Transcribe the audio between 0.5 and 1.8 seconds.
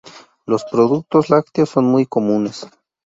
productos lácteos